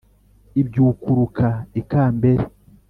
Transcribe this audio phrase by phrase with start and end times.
[0.61, 1.47] Ibyukuruka
[1.79, 2.43] i Kambere